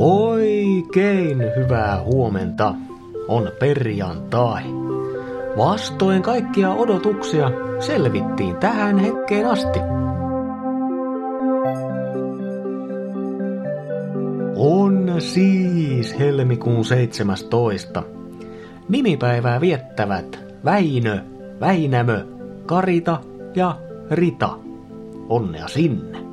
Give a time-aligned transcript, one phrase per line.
[0.00, 2.74] Oikein hyvää huomenta.
[3.28, 4.62] On perjantai.
[5.56, 9.78] Vastoin kaikkia odotuksia selvittiin tähän hetkeen asti.
[14.56, 18.02] On siis helmikuun 17.
[18.88, 21.24] Nimipäivää viettävät Väinö,
[21.60, 22.26] Väinämö,
[22.66, 23.20] Karita
[23.54, 23.78] ja
[24.10, 24.58] Rita.
[25.28, 26.23] Onnea sinne!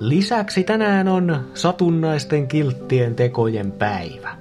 [0.00, 4.36] Lisäksi tänään on satunnaisten kilttien tekojen päivä.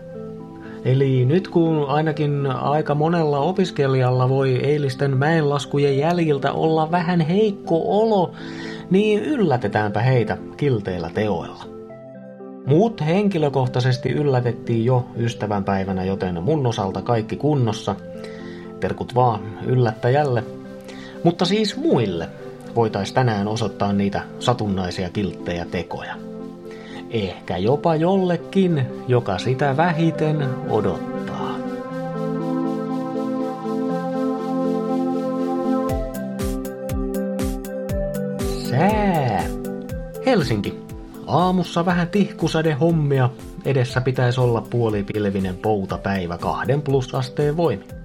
[0.85, 8.31] Eli nyt kun ainakin aika monella opiskelijalla voi eilisten mäenlaskujen jäljiltä olla vähän heikko olo,
[8.89, 11.63] niin yllätetäänpä heitä kilteillä teoilla.
[12.65, 17.95] Muut henkilökohtaisesti yllätettiin jo ystävänpäivänä, joten mun osalta kaikki kunnossa.
[18.79, 20.43] Terkut vaan yllättäjälle.
[21.23, 22.29] Mutta siis muille
[22.79, 26.15] voitais tänään osoittaa niitä satunnaisia kilttejä tekoja.
[27.09, 31.55] Ehkä jopa jollekin, joka sitä vähiten odottaa.
[38.69, 39.43] Sää.
[40.25, 40.79] Helsinki.
[41.27, 43.29] Aamussa vähän tihkusade hommia.
[43.65, 47.98] Edessä pitäisi olla puolipilvinen poutapäivä kahden plus asteen voimin.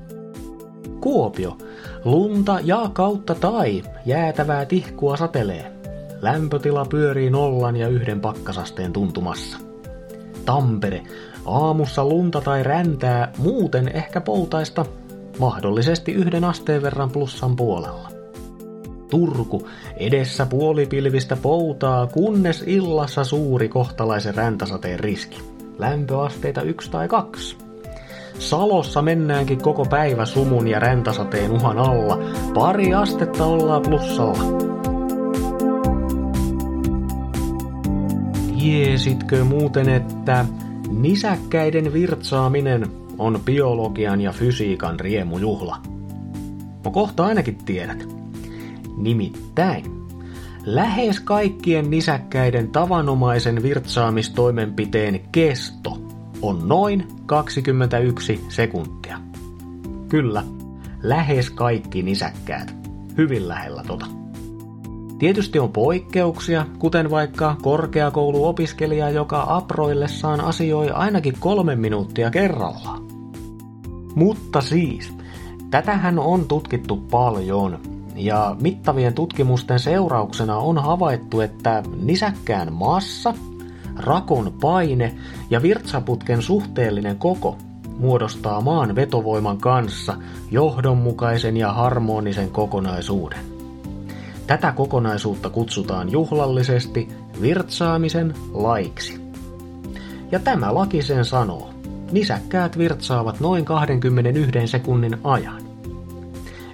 [1.05, 1.59] Kuopio.
[2.05, 5.73] Lunta ja kautta tai jäätävää tihkua satelee.
[6.21, 9.59] Lämpötila pyörii nollan ja yhden pakkasasteen tuntumassa.
[10.45, 11.03] Tampere.
[11.47, 14.87] Aamussa lunta tai räntää, muuten ehkä poutaista,
[15.39, 18.09] mahdollisesti yhden asteen verran plussan puolella.
[19.11, 19.69] Turku.
[19.97, 25.43] Edessä puolipilvistä poutaa, kunnes illassa suuri kohtalaisen räntäsateen riski.
[25.79, 27.64] Lämpöasteita yksi tai kaksi.
[28.39, 32.19] Salossa mennäänkin koko päivä sumun ja räntäsateen uhan alla.
[32.55, 34.75] Pari astetta ollaan plussalla.
[38.59, 40.45] Tiesitkö muuten, että
[40.89, 42.87] nisäkkäiden virtsaaminen
[43.19, 45.77] on biologian ja fysiikan riemujuhla?
[46.85, 48.09] No kohta ainakin tiedät.
[48.97, 49.85] Nimittäin,
[50.65, 56.14] lähes kaikkien nisäkkäiden tavanomaisen virtsaamistoimenpiteen kesto
[56.49, 59.19] on noin 21 sekuntia.
[60.09, 60.45] Kyllä,
[61.03, 62.75] lähes kaikki nisäkkäät.
[63.17, 64.07] Hyvin lähellä tota.
[65.19, 73.03] Tietysti on poikkeuksia, kuten vaikka korkeakouluopiskelija, joka aproillessaan asioi ainakin kolme minuuttia kerrallaan.
[74.15, 75.13] Mutta siis,
[75.71, 77.79] tätähän on tutkittu paljon,
[78.17, 83.35] ja mittavien tutkimusten seurauksena on havaittu, että nisäkkään massa,
[83.97, 85.15] rakon paine
[85.51, 87.59] ja virtsaputken suhteellinen koko
[87.99, 90.17] muodostaa maan vetovoiman kanssa
[90.51, 93.39] johdonmukaisen ja harmonisen kokonaisuuden.
[94.47, 97.09] Tätä kokonaisuutta kutsutaan juhlallisesti
[97.41, 99.21] virtsaamisen laiksi.
[100.33, 101.71] Ja tämä laki sen sanoo.
[102.13, 105.74] Nisäkkäät virtsaavat noin 21 sekunnin ajan.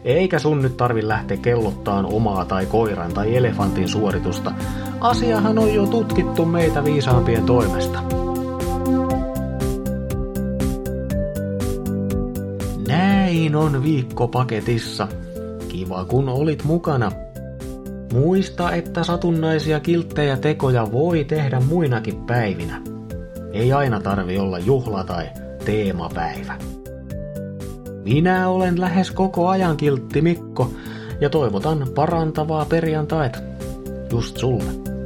[0.05, 4.53] Eikä sun nyt tarvi lähteä kellottaan omaa tai koiran tai elefantin suoritusta.
[5.00, 8.03] Asiahan on jo tutkittu meitä viisaampien toimesta.
[12.89, 15.09] Näin on viikko paketissa.
[15.69, 17.12] Kiva kun olit mukana.
[18.12, 22.83] Muista, että satunnaisia kilttejä tekoja voi tehdä muinakin päivinä.
[23.53, 25.28] Ei aina tarvi olla juhla tai
[25.65, 26.79] teemapäivä.
[28.05, 30.72] Minä olen lähes koko ajan kiltti Mikko
[31.21, 33.38] ja toivotan parantavaa perjantaita.
[34.12, 35.00] Just sulle.